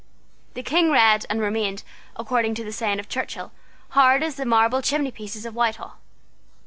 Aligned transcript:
The 0.55 0.63
King 0.63 0.89
read, 0.89 1.27
and 1.29 1.39
remained, 1.41 1.83
according 2.15 2.55
to 2.55 2.63
the 2.63 2.71
saying 2.71 2.97
of 2.99 3.07
Churchill, 3.07 3.51
hard 3.89 4.23
as 4.23 4.33
the 4.35 4.45
marble 4.47 4.81
chimneypieces 4.81 5.45
of 5.45 5.53
Whitehall. 5.53 5.99